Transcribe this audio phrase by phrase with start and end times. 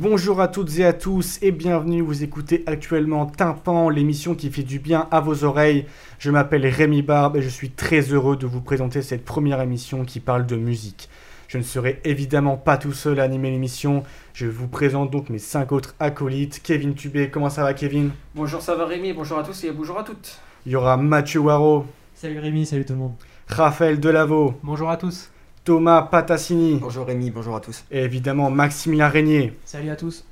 [0.00, 4.62] Bonjour à toutes et à tous et bienvenue, vous écoutez actuellement Tympan, l'émission qui fait
[4.62, 5.84] du bien à vos oreilles.
[6.18, 10.06] Je m'appelle Rémi Barbe et je suis très heureux de vous présenter cette première émission
[10.06, 11.10] qui parle de musique.
[11.48, 15.38] Je ne serai évidemment pas tout seul à animer l'émission, je vous présente donc mes
[15.38, 16.62] cinq autres acolytes.
[16.62, 18.12] Kevin Tubé, comment ça va Kevin?
[18.34, 20.38] Bonjour, ça va Rémi, bonjour à tous et bonjour à toutes.
[20.64, 23.16] Il y aura Mathieu Waro, Salut Rémi, salut tout le monde.
[23.48, 25.28] Raphaël Delavaux, Bonjour à tous.
[25.64, 27.84] Thomas Patassini Bonjour Rémi, bonjour à tous.
[27.90, 29.52] et évidemment Maximilien Régnier.
[29.66, 30.24] Salut à tous.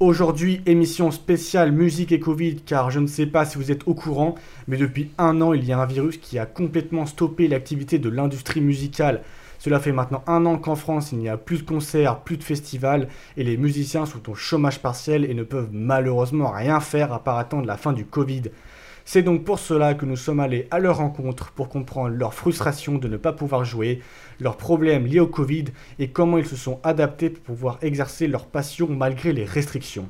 [0.00, 3.94] Aujourd'hui, émission spéciale musique et Covid, car je ne sais pas si vous êtes au
[3.94, 4.34] courant,
[4.66, 8.08] mais depuis un an, il y a un virus qui a complètement stoppé l'activité de
[8.08, 9.22] l'industrie musicale.
[9.58, 12.44] Cela fait maintenant un an qu'en France, il n'y a plus de concerts, plus de
[12.44, 17.22] festivals, et les musiciens sont au chômage partiel et ne peuvent malheureusement rien faire à
[17.22, 18.42] part attendre la fin du Covid.
[19.06, 22.94] C'est donc pour cela que nous sommes allés à leur rencontre pour comprendre leur frustration
[22.94, 24.00] de ne pas pouvoir jouer,
[24.40, 25.66] leurs problèmes liés au Covid
[25.98, 30.08] et comment ils se sont adaptés pour pouvoir exercer leur passion malgré les restrictions.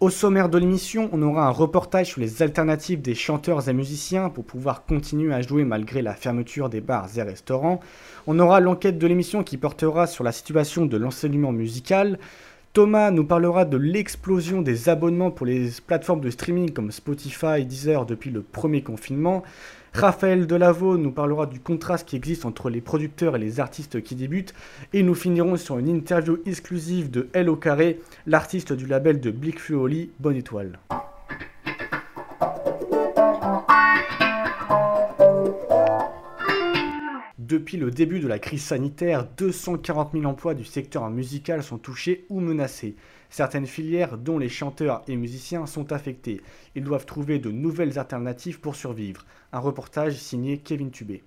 [0.00, 4.30] Au sommaire de l'émission, on aura un reportage sur les alternatives des chanteurs et musiciens
[4.30, 7.80] pour pouvoir continuer à jouer malgré la fermeture des bars et restaurants.
[8.28, 12.20] On aura l'enquête de l'émission qui portera sur la situation de l'enseignement musical.
[12.78, 18.06] Thomas nous parlera de l'explosion des abonnements pour les plateformes de streaming comme Spotify, Deezer
[18.06, 19.42] depuis le premier confinement.
[19.92, 24.14] Raphaël Delavaux nous parlera du contraste qui existe entre les producteurs et les artistes qui
[24.14, 24.54] débutent.
[24.92, 29.32] Et nous finirons sur une interview exclusive de L au carré, l'artiste du label de
[29.32, 30.78] Blick Fluoli, Bonne Étoile.
[37.48, 42.26] Depuis le début de la crise sanitaire, 240 000 emplois du secteur musical sont touchés
[42.28, 42.94] ou menacés.
[43.30, 46.42] Certaines filières, dont les chanteurs et musiciens, sont affectées.
[46.74, 49.24] Ils doivent trouver de nouvelles alternatives pour survivre.
[49.54, 51.22] Un reportage signé Kevin Tubé.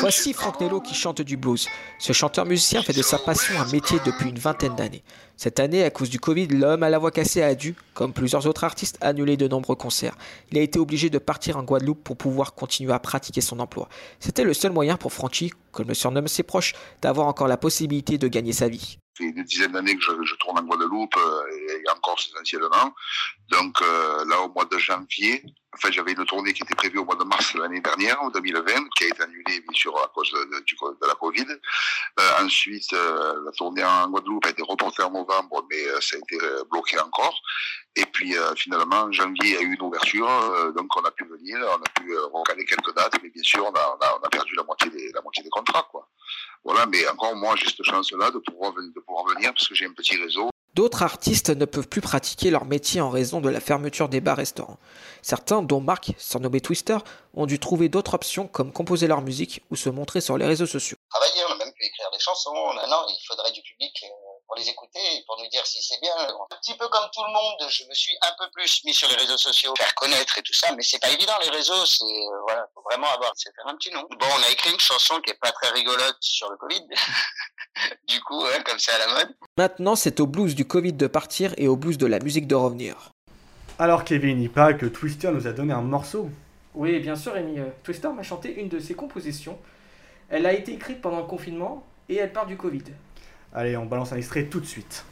[0.00, 1.68] Voici Franck Nello qui chante du blues.
[1.98, 5.02] Ce chanteur musicien fait de sa passion un métier depuis une vingtaine d'années.
[5.36, 8.46] Cette année, à cause du Covid, l'homme à la voix cassée a dû, comme plusieurs
[8.46, 10.16] autres artistes, annuler de nombreux concerts.
[10.50, 13.88] Il a été obligé de partir en Guadeloupe pour pouvoir continuer à pratiquer son emploi.
[14.20, 18.18] C'était le seul moyen pour Franchi, comme le surnomment ses proches, d'avoir encore la possibilité
[18.18, 18.98] de gagner sa vie.
[19.16, 22.94] Fait une dizaine d'années que je, tourne en Guadeloupe euh, et en Corse essentiellement.
[23.50, 25.42] Donc euh, là, au mois de janvier,
[25.74, 28.28] en fait, j'avais une tournée qui était prévue au mois de mars l'année dernière, en
[28.28, 31.46] 2020, qui a été annulée bien sûr à cause de, de la Covid.
[31.48, 36.16] Euh, ensuite, euh, la tournée en Guadeloupe a été reportée en novembre, mais euh, ça
[36.16, 37.40] a été euh, bloqué encore.
[37.96, 41.82] Et puis finalement, en janvier, a eu une ouverture, donc on a pu venir, on
[41.82, 44.54] a pu recaler quelques dates, mais bien sûr, on a, on a, on a perdu
[44.54, 46.08] la moitié des, la moitié des contrats, quoi.
[46.64, 49.86] Voilà, mais encore moi, j'ai cette chance-là de pouvoir, de pouvoir venir parce que j'ai
[49.86, 50.50] un petit réseau.
[50.74, 54.78] D'autres artistes ne peuvent plus pratiquer leur métier en raison de la fermeture des bars-restaurants.
[55.20, 56.96] Certains, dont Marc, surnommé Twister,
[57.34, 60.66] ont dû trouver d'autres options comme composer leur musique ou se montrer sur les réseaux
[60.66, 60.96] sociaux.
[61.10, 62.72] travailler, on a même pu écrire des chansons.
[62.74, 66.00] Maintenant, il faudrait du public euh, pour les écouter et pour nous dire si c'est
[66.00, 66.14] bien.
[66.18, 69.08] Un petit peu comme tout le monde, je me suis un peu plus mis sur
[69.08, 71.86] les réseaux sociaux, faire connaître et tout ça, mais c'est pas évident les réseaux.
[71.86, 74.02] C'est euh, voilà, faut vraiment avoir, c'est faire un petit nom.
[74.18, 76.86] Bon, on a écrit une chanson qui est pas très rigolote sur le Covid.
[78.08, 79.34] du coup, hein, comme c'est à la mode.
[79.56, 82.54] Maintenant, c'est au blues du Covid de partir et au blues de la musique de
[82.54, 83.12] revenir.
[83.78, 86.30] Alors Kevin, il paraît que Twister nous a donné un morceau.
[86.74, 89.58] Oui, bien sûr Rémi, euh, Twister m'a chanté une de ses compositions.
[90.28, 92.84] Elle a été écrite pendant le confinement et elle part du Covid.
[93.54, 95.04] Allez, on balance un extrait tout de suite.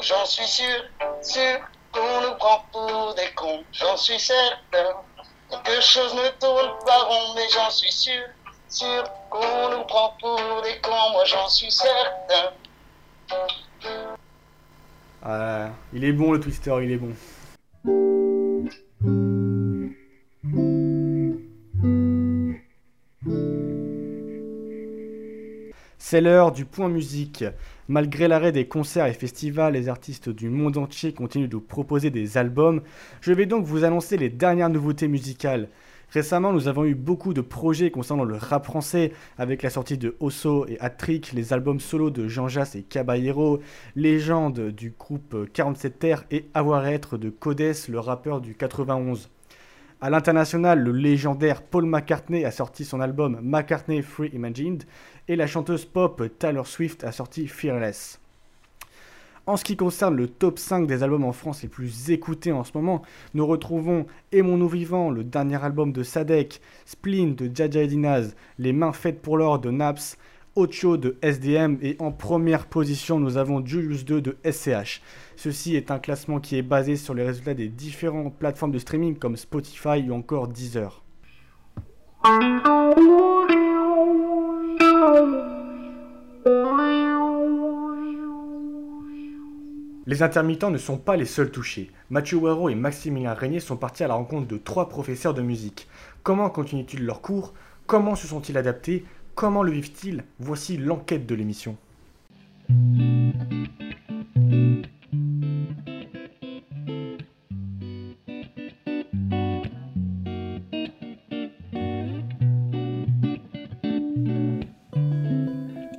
[0.00, 0.84] J'en suis sûr,
[1.20, 1.60] sûr
[1.92, 3.62] qu'on nous prend pour des cons.
[3.72, 4.94] J'en suis certain.
[5.50, 8.22] Quelque chose ne tourne pas rond, mais j'en suis sûr,
[8.70, 11.10] sûr qu'on nous prend pour des cons.
[11.12, 12.52] Moi, j'en suis certain.
[15.22, 17.14] Ah, il est bon le Twister, il est bon.
[26.10, 27.44] C'est l'heure du point musique.
[27.86, 32.38] Malgré l'arrêt des concerts et festivals, les artistes du monde entier continuent de proposer des
[32.38, 32.80] albums.
[33.20, 35.68] Je vais donc vous annoncer les dernières nouveautés musicales.
[36.08, 40.16] Récemment, nous avons eu beaucoup de projets concernant le rap français, avec la sortie de
[40.18, 43.60] Osso et Hat-Trick, les albums solo de Jean Jass et Caballero,
[43.94, 49.28] Légende du groupe 47 Terre et Avoir être de Codes, le rappeur du 91.
[50.00, 54.84] À l'international, le légendaire Paul McCartney a sorti son album McCartney Free Imagined
[55.26, 58.20] et la chanteuse pop Taylor Swift a sorti Fearless.
[59.46, 62.62] En ce qui concerne le top 5 des albums en France les plus écoutés en
[62.62, 63.02] ce moment,
[63.34, 68.72] nous retrouvons Aimons-nous vivants, le dernier album de Sadek, Spleen de Jaja et Dinaz, Les
[68.72, 70.16] mains faites pour l'or de Naps,
[70.58, 75.02] Ocho de SDM et en première position nous avons Julius 2 de SCH.
[75.36, 79.16] Ceci est un classement qui est basé sur les résultats des différentes plateformes de streaming
[79.16, 81.04] comme Spotify ou encore Deezer.
[90.06, 91.92] Les intermittents ne sont pas les seuls touchés.
[92.10, 95.86] Mathieu Waro et Maximilien Régnier sont partis à la rencontre de trois professeurs de musique.
[96.24, 97.54] Comment continuent-ils leurs cours?
[97.86, 99.06] Comment se sont-ils adaptés?
[99.38, 100.24] Comment le vivent-ils?
[100.40, 101.76] Voici l'enquête de l'émission.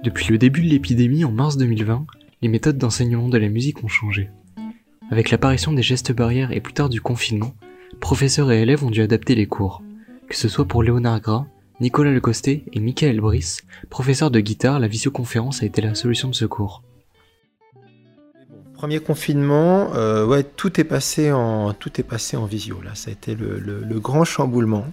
[0.03, 2.07] Depuis le début de l'épidémie en mars 2020,
[2.41, 4.29] les méthodes d'enseignement de la musique ont changé.
[5.11, 7.53] Avec l'apparition des gestes barrières et plus tard du confinement,
[8.01, 9.81] professeurs et élèves ont dû adapter les cours.
[10.27, 11.45] Que ce soit pour Léonard Gras,
[11.79, 16.35] Nicolas Lecosté et Michael Brice, professeurs de guitare, la visioconférence a été la solution de
[16.35, 16.83] ce cours.
[18.73, 22.03] Premier confinement, euh, tout est passé en tout est
[22.45, 22.81] visio.
[22.81, 24.85] Là, ça a été le grand chamboulement.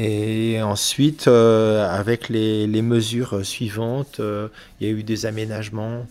[0.00, 4.46] Et ensuite, euh, avec les, mesures suivantes, euh,
[4.80, 6.06] il y a eu des aménagements.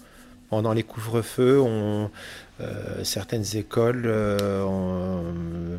[0.49, 1.61] Pendant les couvre-feux,
[2.59, 4.11] euh, certaines écoles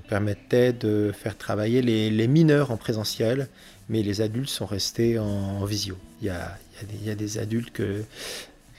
[0.08, 3.48] permettaient de faire travailler les, mineurs en présentiel,
[3.88, 5.96] mais les adultes sont restés en, visio.
[6.20, 8.02] Il y, a, des, adultes que,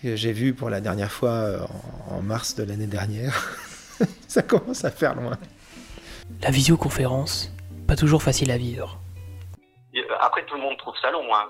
[0.04, 1.68] j'ai vus pour la dernière fois
[2.10, 3.58] en mars de l'année dernière.
[4.28, 5.38] Ça commence à faire loin.
[6.42, 7.52] La visioconférence,
[7.88, 9.00] pas toujours facile à vivre.
[10.22, 11.26] Après, tout le monde trouve ça long.
[11.34, 11.48] Hein.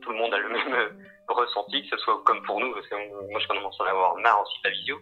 [0.00, 0.88] tout le monde a le même euh,
[1.28, 2.94] ressenti, que ce soit comme pour nous, parce que
[3.30, 4.96] moi, je commence à en avoir marre aussi de la vidéo.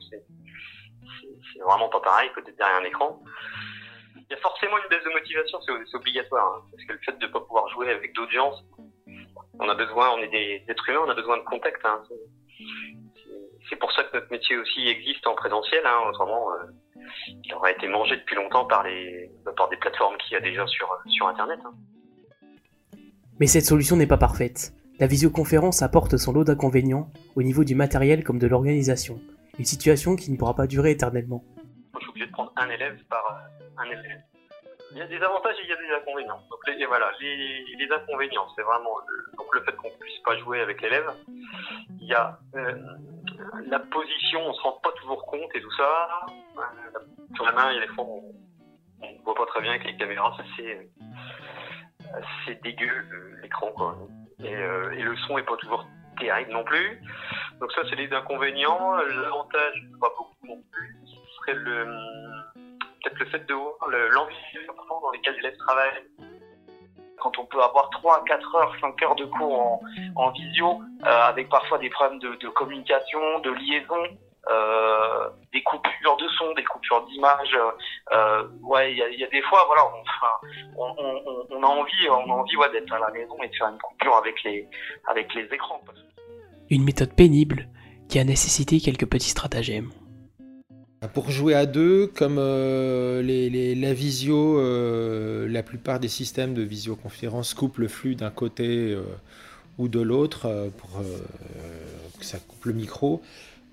[1.53, 3.23] C'est, vraiment pas pareil que d'être derrière un écran.
[4.17, 6.55] Il y a forcément une baisse de motivation, c'est, obligatoire.
[6.55, 6.63] Hein.
[6.71, 8.53] parce que le fait de ne pas pouvoir jouer avec gens,
[9.61, 11.85] on a besoin, on est des êtres humains, on a besoin de contact.
[11.85, 12.03] Hein.
[13.69, 15.83] C'est, pour ça que notre métier aussi existe en présentiel.
[16.09, 17.01] Autrement, euh,
[17.45, 20.67] il aurait été mangé depuis longtemps par, les, par des plateformes qu'il y a déjà
[20.67, 21.61] sur Internet.
[23.41, 24.73] Mais cette solution n'est pas parfaite.
[24.99, 29.21] La visioconférence apporte son lot d'inconvénients au niveau du matériel comme de l'organisation,
[29.59, 31.43] une situation qui ne pourra pas durer éternellement.
[31.95, 34.23] Je suis obligé de prendre un élève par euh, un élève.
[34.93, 36.41] Il y a des avantages et il y a des inconvénients.
[36.67, 40.61] Les, voilà, les, inconvénients, c'est vraiment le, donc le fait qu'on ne puisse pas jouer
[40.61, 41.11] avec l'élève.
[42.01, 42.75] Il y a euh,
[43.67, 46.09] la position, on se rend pas toujours compte et tout ça.
[46.57, 46.99] Euh,
[47.35, 49.85] sur la main, il y a des fois on ne voit pas très bien avec
[49.85, 50.89] les caméras, c'est
[52.47, 52.91] c'est dégueu
[53.43, 53.73] l'écran.
[54.41, 55.87] Euh, et, le son est pas toujours
[56.19, 57.01] terrible non plus.
[57.61, 58.97] Donc ça c'est les inconvénients.
[58.97, 61.87] L'avantage, pas beaucoup non plus, ce serait le
[63.03, 66.05] peut-être le fait de l'environnement dans lesquels les élèves travaillent.
[67.21, 69.83] Quand on peut avoir 3, 4 heures, 5 heures de cours
[70.15, 74.05] en, visio, euh, avec parfois des problèmes de, de communication, de liaison,
[74.51, 77.59] euh, des coupures de son, des coupures d'image.
[78.13, 79.83] Euh, ouais, il y a, des fois, voilà,
[80.77, 80.95] on,
[81.51, 83.79] on, a envie, on a envie ouais, d'être à la maison et de faire une
[83.79, 84.69] coupure avec les,
[85.09, 85.83] avec les écrans.
[86.71, 87.69] Une méthode pénible
[88.09, 89.91] qui a nécessité quelques petits stratagèmes.
[91.15, 94.61] Pour jouer à deux, comme euh, les, la visio,
[95.47, 98.97] la plupart des systèmes de visioconférence coupent le flux d'un côté
[99.79, 101.03] ou de l'autre pour
[102.19, 103.23] que ça coupe le micro.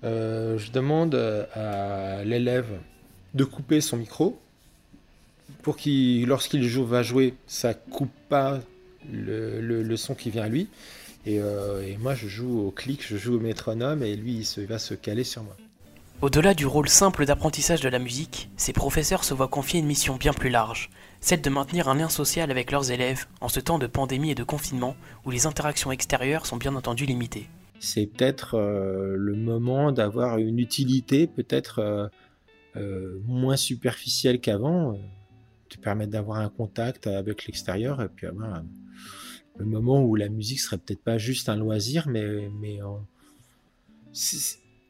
[0.04, 2.66] Euh, je demande à l'élève
[3.34, 4.38] de couper son micro
[5.62, 8.60] pour qu'il, lorsqu'il va jouer, ça coupe pas
[9.10, 10.68] le, son qui vient à lui.
[11.26, 14.78] Euh, et, moi, je joue au clic, je joue au métronome et lui, il, va
[14.78, 15.56] se caler sur moi.
[16.22, 20.16] Au-delà du rôle simple d'apprentissage de la musique, ces professeurs se voient confier une mission
[20.16, 20.90] bien plus large,
[21.20, 24.34] celle de maintenir un lien social avec leurs élèves en ce temps de pandémie et
[24.34, 27.48] de confinement où les interactions extérieures sont bien entendu limitées
[27.80, 32.08] c'est peut-être euh, le moment d'avoir une utilité peut-être euh,
[32.76, 34.98] euh, moins superficielle qu'avant,
[35.68, 38.62] te permettre d'avoir un contact avec l'extérieur et puis avoir
[39.58, 43.00] le moment où la musique serait peut-être pas juste un loisir, mais, mais, on,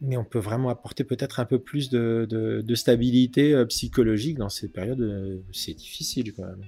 [0.01, 4.69] mais on peut vraiment apporter peut-être un peu plus de, de stabilité psychologique dans ces
[4.69, 5.43] périodes.
[5.53, 6.65] C'est difficile quand même.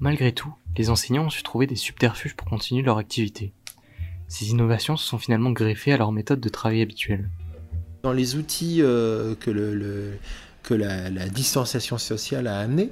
[0.00, 3.52] Malgré tout, les enseignants ont su trouver des subterfuges pour continuer leur activité.
[4.28, 7.28] Ces innovations se sont finalement greffées à leur méthode de travail habituelle.
[8.04, 10.18] Dans les outils euh, que, le,
[10.62, 12.90] que la, distanciation sociale a amené,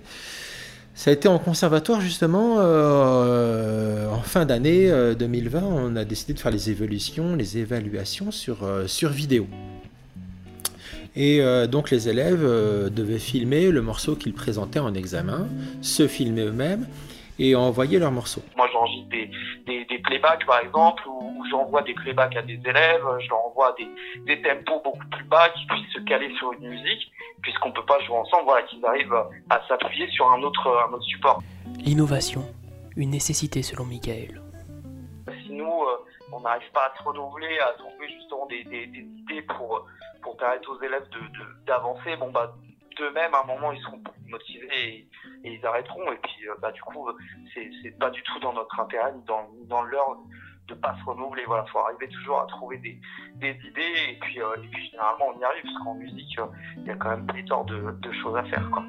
[0.97, 6.33] ça a été en conservatoire justement, euh, en fin d'année 2020, euh, on a décidé
[6.33, 9.47] de faire les évolutions, les évaluations sur, sur vidéo.
[11.15, 15.49] Et donc les élèves devaient filmer le morceau qu'ils présentaient en examen,
[15.81, 16.87] se filmer eux-mêmes
[17.38, 18.43] et envoyer leurs morceaux.
[18.57, 19.31] Moi, j'enregistre des,
[19.66, 23.75] des, des, playbacks, par exemple, ou, j'envoie des playbacks à des élèves, je leur envoie
[23.78, 23.88] des,
[24.26, 27.12] des tempos beaucoup plus bas qui puissent se caler sur une musique,
[27.43, 29.14] puisqu'on peut pas jouer ensemble, voilà, qu'ils arrivent
[29.50, 31.43] à s'appuyer sur un autre, un autre support.
[31.78, 32.43] L'innovation,
[32.97, 34.40] une nécessité selon Michael.
[35.45, 39.00] Si nous, euh, on n'arrive pas à se renouveler, à trouver justement des, des, des
[39.00, 39.87] idées pour,
[40.23, 41.07] pour permettre aux élèves
[41.66, 42.55] d'avancer, de, bon bah
[42.97, 45.09] d'eux-mêmes, à un moment, ils seront motivés
[45.45, 46.12] et, ils arrêteront.
[46.12, 47.09] Et puis, euh, bah, du coup,
[47.55, 50.17] c'est pas du tout dans notre intérêt ni dans, dans leur
[50.69, 51.45] de pas se renouveler.
[51.47, 52.99] Voilà, faut arriver toujours à trouver des,
[53.41, 56.47] idées et puis, euh, et puis généralement on y arrive parce qu'en musique, euh,
[56.79, 58.69] il y a quand même pléthore de, de choses à faire.
[58.71, 58.83] Quoi.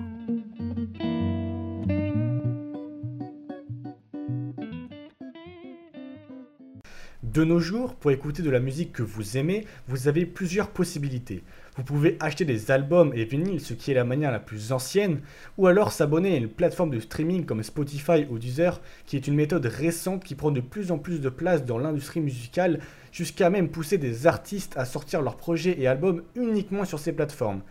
[7.37, 11.43] De nos jours, pour écouter de la musique que vous aimez, vous avez plusieurs possibilités.
[11.75, 15.19] Vous pouvez acheter des albums et vinyles, ce qui est la manière la plus ancienne,
[15.55, 19.35] ou alors s'abonner à une plateforme de streaming comme Spotify ou Deezer, qui est une
[19.35, 22.79] méthode récente qui prend de plus en plus de place dans l'industrie musicale,
[23.11, 27.61] jusqu'à même pousser des artistes à sortir leurs projets et albums uniquement sur ces plateformes.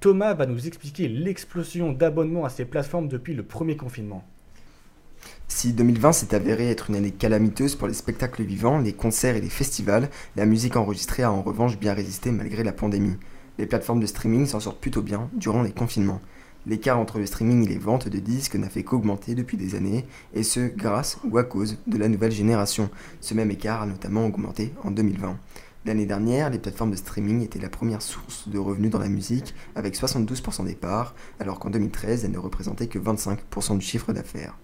[0.00, 4.22] Thomas va nous expliquer l'explosion d'abonnements à ces plateformes depuis le premier confinement.
[5.48, 9.40] Si 2020 s'est avéré être une année calamiteuse pour les spectacles vivants, les concerts et
[9.40, 13.16] les festivals, la musique enregistrée a en revanche bien résisté malgré la pandémie.
[13.58, 16.20] Les plateformes de streaming s'en sortent plutôt bien durant les confinements.
[16.66, 20.06] L'écart entre le streaming et les ventes de disques n'a fait qu'augmenter depuis des années,
[20.32, 22.88] et ce grâce ou à cause de la nouvelle génération.
[23.20, 25.38] Ce même écart a notamment augmenté en 2020.
[25.84, 29.54] L'année dernière, les plateformes de streaming étaient la première source de revenus dans la musique,
[29.74, 34.56] avec 72% des parts, alors qu'en 2013, elles ne représentaient que 25% du chiffre d'affaires.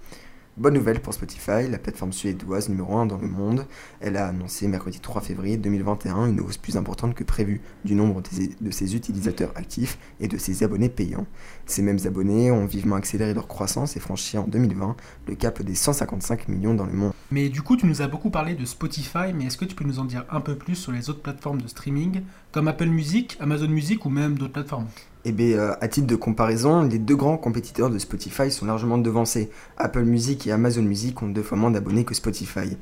[0.60, 3.64] Bonne nouvelle pour Spotify, la plateforme suédoise numéro 1 dans le monde.
[4.02, 8.20] Elle a annoncé mercredi 3 février 2021 une hausse plus importante que prévue du nombre
[8.60, 11.26] de ses utilisateurs actifs et de ses abonnés payants.
[11.64, 14.96] Ces mêmes abonnés ont vivement accéléré leur croissance et franchi en 2020
[15.28, 17.14] le cap des 155 millions dans le monde.
[17.30, 19.84] Mais du coup, tu nous as beaucoup parlé de Spotify, mais est-ce que tu peux
[19.84, 22.20] nous en dire un peu plus sur les autres plateformes de streaming,
[22.52, 24.88] comme Apple Music, Amazon Music ou même d'autres plateformes?
[25.24, 28.96] Eh bien, euh, à titre de comparaison, les deux grands compétiteurs de Spotify sont largement
[28.96, 29.50] devancés.
[29.76, 32.76] Apple Music et Amazon Music ont deux fois moins d'abonnés que Spotify.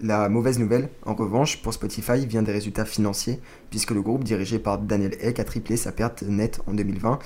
[0.00, 4.58] La mauvaise nouvelle, en revanche, pour Spotify vient des résultats financiers, puisque le groupe dirigé
[4.58, 7.18] par Daniel Eck a triplé sa perte nette en 2020,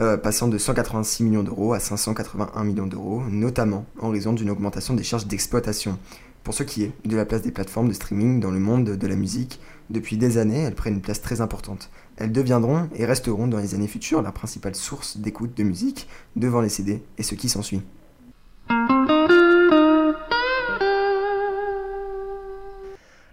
[0.00, 4.94] euh, passant de 186 millions d'euros à 581 millions d'euros, notamment en raison d'une augmentation
[4.94, 5.98] des charges d'exploitation.
[6.42, 9.06] Pour ce qui est de la place des plateformes de streaming dans le monde de
[9.06, 11.90] la musique, depuis des années, elles prennent une place très importante.
[12.18, 16.62] Elles deviendront et resteront dans les années futures la principale source d'écoute de musique devant
[16.62, 17.82] les CD et ce qui s'ensuit.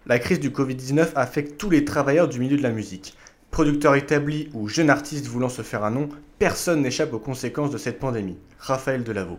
[0.05, 3.15] La crise du Covid-19 affecte tous les travailleurs du milieu de la musique.
[3.51, 7.77] Producteurs établis ou jeunes artistes voulant se faire un nom, personne n'échappe aux conséquences de
[7.77, 8.37] cette pandémie.
[8.59, 9.37] Raphaël Delaveau.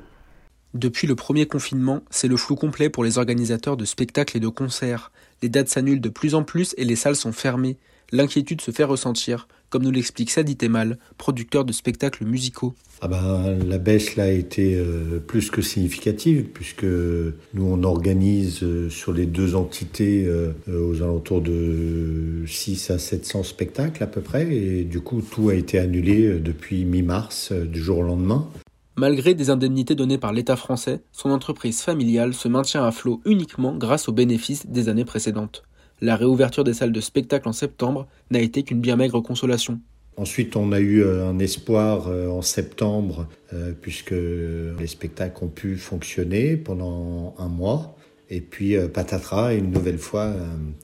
[0.72, 4.48] Depuis le premier confinement, c'est le flou complet pour les organisateurs de spectacles et de
[4.48, 5.12] concerts.
[5.42, 7.76] Les dates s'annulent de plus en plus et les salles sont fermées
[8.12, 12.74] l'inquiétude se fait ressentir, comme nous l'explique Sadi Temal, producteur de spectacles musicaux.
[13.00, 18.62] Ah ben, la baisse là a été euh, plus que significative puisque nous on organise
[18.62, 24.20] euh, sur les deux entités euh, aux alentours de 6 à 700 spectacles à peu
[24.20, 28.48] près et du coup tout a été annulé depuis mi-mars du jour au lendemain.
[28.96, 33.74] Malgré des indemnités données par l'État français, son entreprise familiale se maintient à flot uniquement
[33.74, 35.64] grâce aux bénéfices des années précédentes
[36.00, 39.80] la réouverture des salles de spectacle en septembre n'a été qu'une bien maigre consolation.
[40.16, 45.48] Ensuite, on a eu euh, un espoir euh, en septembre, euh, puisque les spectacles ont
[45.48, 47.96] pu fonctionner pendant un mois.
[48.30, 50.32] Et puis, patatras, une nouvelle fois,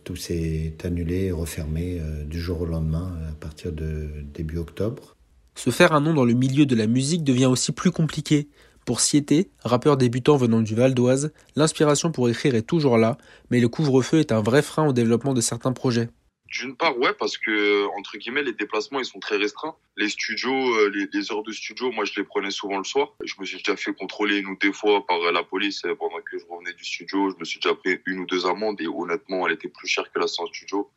[0.05, 5.17] tout s'est annulé et refermé du jour au lendemain à partir de début octobre.
[5.55, 8.49] Se faire un nom dans le milieu de la musique devient aussi plus compliqué.
[8.91, 13.19] Pour Siété, rappeur débutant venant du Val d'Oise, l'inspiration pour écrire est toujours là,
[13.49, 16.09] mais le couvre-feu est un vrai frein au développement de certains projets.
[16.49, 19.77] D'une part, ouais, parce que, entre guillemets, les déplacements, ils sont très restreints.
[19.97, 23.13] Les studios, euh, les, heures de studio, moi, je les prenais souvent le soir.
[23.23, 26.21] Je me suis déjà fait contrôler une ou deux fois par la police euh, pendant
[26.29, 27.31] que je revenais du studio.
[27.31, 30.11] Je me suis déjà pris une ou deux amendes et honnêtement, elle était plus chère
[30.11, 30.91] que la séance studio.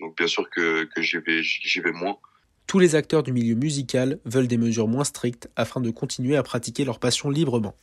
[0.00, 2.18] Donc, bien sûr que, j'y vais moins.
[2.68, 6.42] Tous les acteurs du milieu musical veulent des mesures moins strictes afin de continuer à
[6.42, 7.74] pratiquer leur passion librement.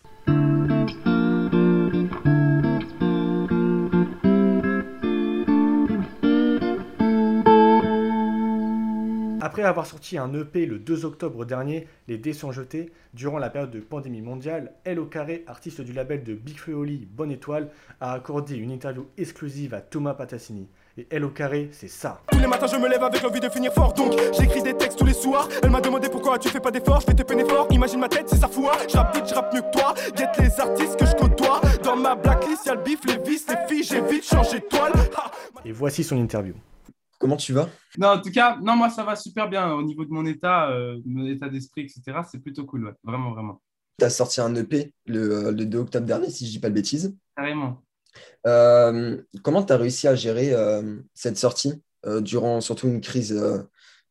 [9.41, 13.49] Après avoir sorti un EP le 2 octobre dernier, Les dés sont jetés, durant la
[13.49, 17.71] période de pandémie mondiale, Elle au carré, artiste du label de Big Feoli Bonne Étoile,
[18.01, 20.67] a accordé une interview exclusive à Thomas Patassini.
[20.97, 22.21] Et L au carré, c'est ça.
[22.31, 24.97] Tous les matins je me lève avec l'envie de finir fort donc j'écris des textes
[24.97, 27.43] tous les soirs Elle m'a demandé pourquoi tu fais pas d'efforts, je fais te peiner
[27.43, 29.93] fort Imagine ma tête c'est ça fout Je rappe vite, je rappe mieux que toi
[30.15, 33.67] Guette les artistes que je côtoie Dans ma blacklist y'a le bif, les vis, les
[33.67, 35.31] filles J'ai vite changé de toile Ha
[35.65, 36.53] Et voici son interview.
[37.19, 37.67] Comment tu vas?
[37.97, 40.69] Non, en tout cas, non, moi ça va super bien au niveau de mon état,
[40.69, 42.19] euh, mon état d'esprit, etc.
[42.29, 42.93] C'est plutôt cool, ouais.
[43.03, 43.61] vraiment, vraiment.
[43.97, 46.69] Tu as sorti un EP le, euh, le 2 octobre dernier, si je dis pas
[46.69, 47.15] de bêtises.
[47.35, 47.81] Carrément.
[48.47, 53.33] Euh, comment tu as réussi à gérer euh, cette sortie euh, durant surtout une crise,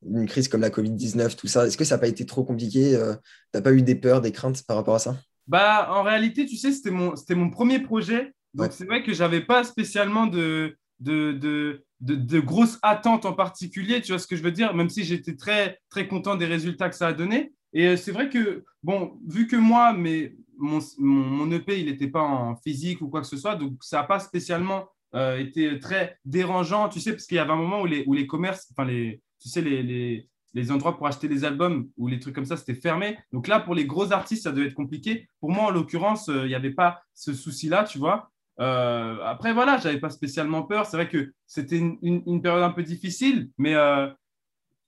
[0.07, 1.67] une crise comme la Covid-19, tout ça?
[1.67, 3.15] Est-ce que ça n'a pas été trop compliqué euh,
[3.53, 5.17] T'as pas eu des peurs, des craintes par rapport à ça?
[5.47, 8.33] Bah, en réalité, tu sais, c'était mon, c'était mon premier projet.
[8.55, 8.71] Donc, Ouais.
[8.71, 14.01] c'est vrai que j'avais pas spécialement de, de, de, de, de grosses attentes en particulier.
[14.01, 14.75] Tu vois ce que je veux dire?
[14.75, 17.53] Même si j'étais très, très content des résultats que ça a donné.
[17.73, 22.23] Et c'est vrai que, bon, vu que moi, mais mon, mon, EP, il n'était pas
[22.23, 26.19] en physique ou quoi que ce soit, donc ça n'a pas spécialement euh, été très
[26.25, 28.89] dérangeant, tu sais, parce qu'il y avait un moment où les, où les commerces, enfin,
[28.89, 32.45] les, tu sais, les, les, les endroits pour acheter les albums ou les trucs comme
[32.45, 33.19] ça, c'était fermé.
[33.33, 35.29] Donc là, pour les gros artistes, ça devait être compliqué.
[35.41, 38.31] Pour moi, en l'occurrence, euh, il n'y avait pas ce souci-là, tu vois.
[38.61, 40.87] Euh, après, voilà, j'avais pas spécialement peur.
[40.87, 44.09] C'est vrai que c'était une, période un peu difficile, mais euh,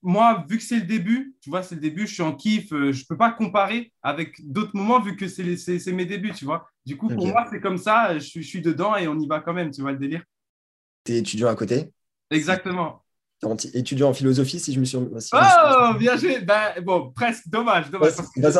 [0.07, 2.71] moi, vu que c'est le début, tu vois, c'est le début, je suis en kiff,
[2.71, 5.43] euh, je peux pas comparer avec d'autres moments vu que c'est
[5.91, 6.67] mes débuts, tu vois.
[6.85, 9.27] Du coup, pour moi, c'est comme ça, je, suis- je suis dedans et on y
[9.27, 10.23] va quand même, tu vois le délire.
[11.03, 11.91] Tu es étudiant à côté?
[12.31, 13.03] Exactement.
[13.73, 14.97] Étudiant en philosophie, si je me suis.
[14.97, 16.39] si je me suis- Oh, bien joué.
[16.39, 18.13] Ben, bon, presque, dommage, dommage.
[18.37, 18.53] Ouais,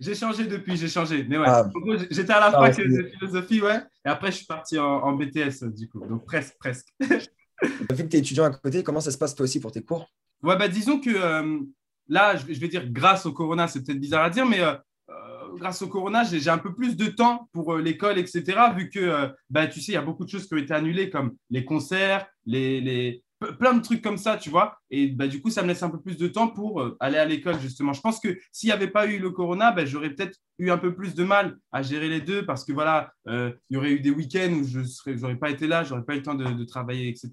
[0.00, 1.24] J'ai changé depuis, j'ai changé.
[1.28, 1.68] Mais ouais, Ah.
[2.10, 2.84] J'étais à la Ah, fac ok.
[2.88, 3.80] de philosophie, ouais.
[4.04, 6.00] Et après, je suis parti en, en BTS, du coup.
[6.06, 6.88] Donc, presque, presque.
[7.62, 9.82] Vu que tu es étudiant à côté, comment ça se passe toi aussi pour tes
[9.82, 10.10] cours?
[10.42, 11.60] Ouais, bah disons que euh,
[12.08, 14.74] là, je, vais dire grâce au Corona, c'est peut-être bizarre à dire, mais euh,
[15.10, 18.58] euh, grâce au Corona, j'ai un peu plus de temps pour l'école, etc.
[18.74, 21.10] Vu que, bah, tu sais, il y a beaucoup de choses qui ont été annulées,
[21.10, 23.22] comme les concerts, les, les...
[23.46, 24.78] plein de trucs comme ça, tu vois.
[24.90, 27.16] Et bah, du coup, ça me laisse un peu plus de temps pour euh, aller
[27.16, 27.92] à l'école, justement.
[27.92, 30.78] Je pense que s'il n'y avait pas eu le Corona, bah, j'aurais peut-être eu un
[30.78, 33.92] peu plus de mal à gérer les deux parce que voilà, euh, il y aurait
[33.92, 36.34] eu des week-ends où je n'aurais j'aurais pas été là, j'aurais pas eu le temps
[36.34, 37.30] de, de travailler, etc.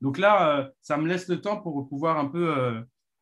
[0.00, 2.54] Donc là, euh, ça me laisse le temps pour pouvoir un peu,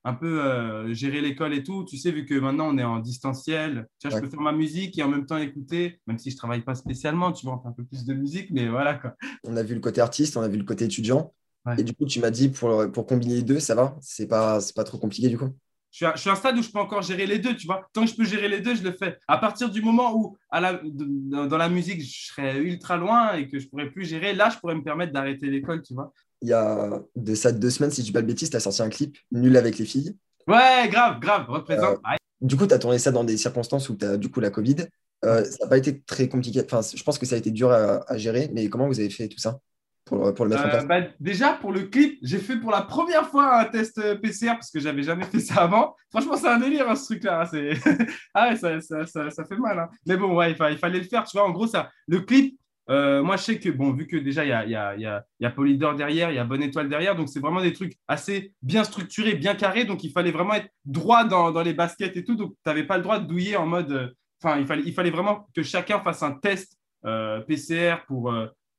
[0.04, 1.86] un peu gérer l'école et tout.
[1.88, 4.52] Tu sais, vu que maintenant on est en distanciel, tu vois, je peux faire ma
[4.52, 7.62] musique et en même temps écouter, même si je travaille pas spécialement, tu vois, on
[7.62, 9.14] fait un peu plus de musique, mais voilà quoi.
[9.44, 11.32] On a vu le côté artiste, on a vu le côté étudiant.
[11.66, 11.74] Ouais.
[11.78, 13.96] Et du coup, tu m'as dit pour, pour combiner les deux, ça va?
[14.00, 15.50] C'est pas, c'est pas trop compliqué du coup?
[15.90, 17.56] Je suis, à, je suis à un stade où je peux encore gérer les deux,
[17.56, 17.88] tu vois.
[17.92, 19.18] Tant que je peux gérer les deux, je le fais.
[19.26, 22.96] À partir du moment où, à la, de- dans dans la musique, je serais ultra
[22.98, 25.94] loin et que je pourrais plus gérer, là, je pourrais me permettre d'arrêter l'école, tu
[25.94, 26.12] vois.
[26.42, 28.60] Il y a de ça deux semaines, si je dis pas de bêtises, tu as
[28.60, 30.14] sorti un clip nul avec les filles.
[30.46, 31.98] Ouais, grave, grave, représente.
[32.04, 34.40] Euh, Du coup, tu as tourné ça dans des circonstances où tu as du coup
[34.40, 34.76] la Covid.
[35.24, 36.62] Euh, ça n'a pas été très compliqué.
[36.62, 39.08] Enfin, je pense que ça a été dur à, à gérer, mais comment vous avez
[39.10, 39.58] fait tout ça?
[40.06, 42.56] Pour, le- pour le mettre en Euh, place bah, déjà, pour le clip, j'ai fait
[42.56, 45.94] pour la première fois un test euh, PCR parce que j'avais jamais fait ça avant.
[46.10, 47.42] Franchement, c'est un délire, hein, ce truc-là.
[47.42, 47.72] hein, c'est-
[48.34, 49.78] ah ouais, ça, ça, ça, ça fait mal.
[49.78, 49.88] hein.
[50.06, 51.24] Mais bon, ouais, il, fa- il fallait le faire.
[51.24, 54.16] Tu vois, en gros, ça, le clip, euh, moi, je sais que, bon, vu que
[54.16, 56.44] déjà, il y a, y, a, y, a, y a Polydor derrière, il y a
[56.44, 59.84] Bonne Étoile derrière, donc c'est vraiment des trucs assez bien structurés, bien carrés.
[59.86, 62.36] Donc, il fallait vraiment être droit dans, dans les baskets et tout.
[62.36, 63.90] Donc, tu n'avais pas le droit de douiller en mode.
[63.90, 64.08] euh,
[64.44, 68.30] Enfin, il, fallait, il fallait vraiment que chacun fasse un test euh, PCR pour.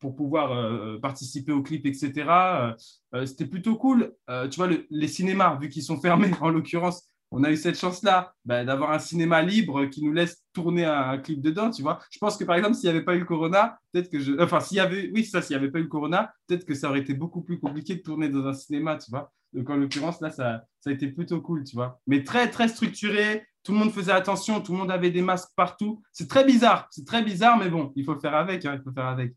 [0.08, 2.14] Euh, pour pouvoir euh, participer au clip, etc.
[2.30, 2.74] Euh,
[3.16, 4.14] euh, C'était plutôt cool.
[4.30, 7.58] Euh, tu vois, le- les cinémas, vu qu'ils sont fermés, en l'occurrence, on a eu
[7.58, 11.82] cette chance-là bah, d'avoir un cinéma libre qui nous laisse tourner un, clip dedans, tu
[11.82, 12.00] vois.
[12.10, 14.42] Je pense que, par exemple, s'il n'y avait pas eu le Corona, peut-être que.
[14.42, 15.12] Enfin, s'il y avait...
[15.14, 17.60] Oui, ça, s'il n'y avait pas eu Corona, peut-être que ça aurait été beaucoup plus
[17.60, 19.32] compliqué de tourner dans un cinéma, tu vois.
[19.54, 22.00] Donc, en l'occurrence, là, ça, ça a été plutôt cool, tu vois.
[22.08, 23.46] Mais très, très structuré.
[23.64, 24.62] Tout le monde faisait attention.
[24.62, 26.02] Tout le monde avait des masques partout.
[26.14, 26.88] C'est très bizarre.
[26.92, 28.66] C'est très bizarre, mais bon, il faut faire avec.
[28.66, 29.36] hein, il faut faire avec.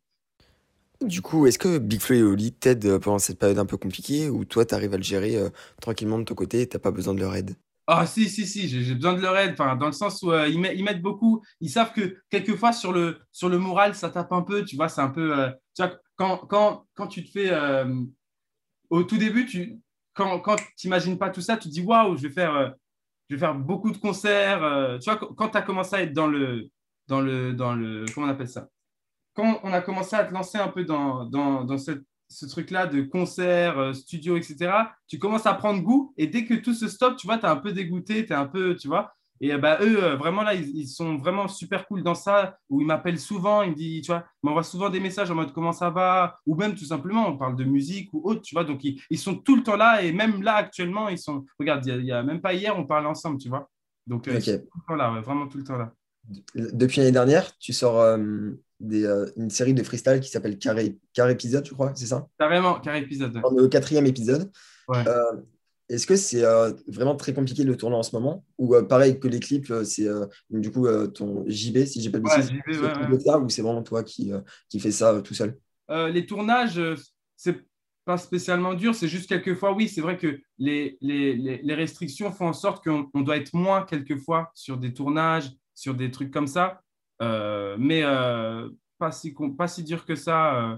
[1.02, 3.78] Du coup, est-ce que Big Flo et Oli t'aident euh, pendant cette période un peu
[3.78, 5.48] compliquée ou toi, tu arrives à le gérer euh,
[5.80, 7.56] tranquillement de ton côté et t'as pas besoin de leur aide?
[7.86, 10.60] Ah si, si, si, j'ai besoin de leur aide, dans le sens où euh, ils,
[10.60, 11.42] m'aident beaucoup.
[11.60, 14.90] Ils savent que quelquefois sur le, sur le moral, ça tape un peu, tu vois,
[14.90, 15.48] c'est un peu...
[15.74, 17.50] tu vois, quand, quand, tu te fais...
[18.90, 19.80] au tout début, tu,
[20.14, 22.76] quand, tu n'imagines pas tout ça, tu te dis, waouh, je vais faire...
[23.56, 24.98] beaucoup de concerts.
[25.00, 26.68] tu vois, quand- quand tu as commencé à être dans le,
[27.08, 28.68] dans le, dans le, comment on appelle ça?
[29.34, 32.86] Quand on a commencé à te lancer un peu dans, dans, dans cette- ce truc-là
[32.86, 36.88] de concerts, euh, studio, etc., tu commences à prendre goût et dès que tout se
[36.88, 39.12] stoppe, tu vois, tu es un peu dégoûté, tu es un peu, tu vois.
[39.42, 42.58] Et euh, bah, eux, euh, vraiment là, ils, ils sont vraiment super cool dans ça,
[42.68, 45.34] où ils m'appellent souvent, ils me disent, tu vois, ils m'envoient souvent des messages en
[45.34, 48.54] mode comment ça va, ou même tout simplement, on parle de musique ou autre, tu
[48.54, 48.64] vois.
[48.64, 51.84] Donc, ils, ils sont tout le temps là, et même là, actuellement, ils sont, regarde,
[51.86, 53.68] il y a, même pas hier, on parlait ensemble, tu vois.
[54.06, 55.92] Donc, ils sont tout le temps là, ouais, vraiment tout le temps là.
[56.54, 58.18] Depuis l'année dernière, tu sors euh,
[58.78, 62.28] des, euh, une série de freestyle qui s'appelle Carré, Carré épisode, je crois, c'est ça?
[62.38, 63.40] Carrément, carré épisode.
[63.44, 64.50] On est au quatrième épisode.
[64.88, 65.06] Ouais.
[65.06, 65.36] Euh,
[65.88, 66.44] Est-ce que c'est
[66.86, 68.44] vraiment très compliqué de le tourner en ce moment?
[68.58, 70.08] Ou pareil que les clips, c'est
[70.50, 74.02] du coup ton JB, si j'ai pas de Ouais, bêtises, JB, ou c'est vraiment toi
[74.04, 74.32] qui,
[74.68, 75.58] qui fais ça tout seul?
[75.88, 76.80] Les tournages,
[77.36, 77.64] c'est
[78.04, 82.32] pas spécialement dur, c'est juste quelquefois, oui, c'est vrai que les, les, les, les restrictions
[82.32, 86.30] font en sorte qu'on on doit être moins quelquefois sur des tournages, sur des trucs
[86.30, 86.82] comme ça,
[87.22, 90.54] Euh, mais euh, pas, si, pas si dur que ça.
[90.54, 90.76] euh.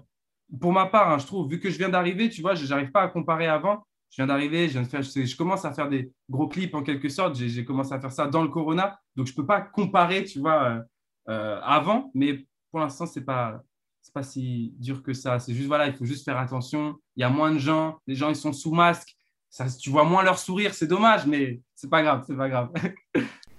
[0.61, 2.91] Pour ma part, hein, je trouve, vu que je viens d'arriver, tu vois, je n'arrive
[2.91, 3.87] pas à comparer avant.
[4.11, 7.37] Je viens d'arriver, je, je, commence à faire des gros clips en quelque sorte.
[7.37, 10.41] J'ai commencé à faire ça dans le Corona, donc je ne peux pas comparer, tu
[10.41, 10.85] vois,
[11.27, 13.63] avant, mais pour l'instant, ce n'est pas,
[14.13, 15.39] pas si dur que ça.
[15.39, 16.97] C'est juste, voilà, il faut juste faire attention.
[17.17, 17.99] Il y a moins de gens.
[18.07, 19.17] Les gens, ils sont sous masque.
[19.49, 20.75] Ça, tu vois moins leur sourire.
[20.75, 22.25] C'est dommage, mais c'est pas grave.
[22.27, 22.71] C'est pas grave.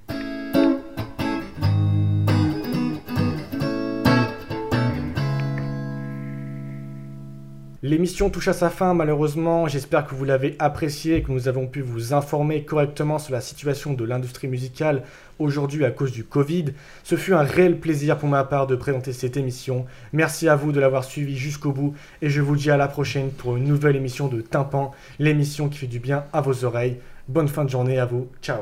[7.86, 11.67] L'émission touche à sa fin malheureusement, j'espère que vous l'avez apprécié et que nous avons
[11.67, 15.04] pu vous informer correctement sur la situation de l'industrie musicale
[15.38, 16.67] aujourd'hui à cause du Covid.
[17.04, 19.86] Ce fut un réel plaisir pour ma part de présenter cette émission.
[20.13, 23.32] Merci à vous de l'avoir suivi jusqu'au bout et je vous dis à la prochaine
[23.32, 27.00] pour une nouvelle émission de Tympan, l'émission qui fait du bien à vos oreilles.
[27.28, 28.62] Bonne fin de journée à vous, ciao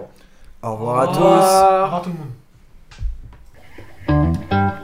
[0.63, 1.19] Au revoir à tous.
[1.19, 2.09] Au revoir tout
[4.09, 4.77] le monde.